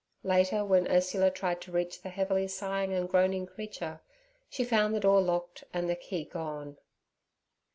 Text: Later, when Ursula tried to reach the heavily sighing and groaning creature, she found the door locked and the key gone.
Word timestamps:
Later, 0.23 0.65
when 0.65 0.87
Ursula 0.87 1.29
tried 1.29 1.61
to 1.61 1.71
reach 1.71 2.01
the 2.01 2.09
heavily 2.09 2.47
sighing 2.47 2.91
and 2.91 3.07
groaning 3.07 3.45
creature, 3.45 4.01
she 4.49 4.63
found 4.63 4.95
the 4.95 4.99
door 4.99 5.21
locked 5.21 5.63
and 5.75 5.87
the 5.87 5.95
key 5.95 6.25
gone. 6.25 6.77